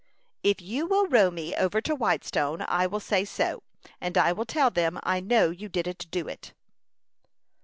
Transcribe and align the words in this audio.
"If 0.41 0.61
you 0.63 0.87
will 0.87 1.05
row 1.05 1.29
me 1.29 1.53
over 1.55 1.79
to 1.81 1.93
Whitestone, 1.93 2.65
I 2.67 2.87
will 2.87 2.99
say 2.99 3.23
so; 3.23 3.61
and 4.01 4.17
I 4.17 4.31
will 4.31 4.45
tell 4.47 4.71
them 4.71 4.99
I 5.03 5.19
know 5.19 5.51
you 5.51 5.69
didn't 5.69 6.09
do 6.09 6.27
it." 6.27 6.55